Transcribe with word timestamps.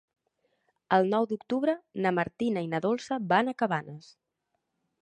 El 0.97 1.09
nou 1.15 1.27
d'octubre 1.33 1.75
na 2.07 2.13
Martina 2.21 2.65
i 2.69 2.71
na 2.73 2.81
Dolça 2.87 3.21
van 3.35 3.55
a 3.55 3.59
Cabanes. 3.63 4.11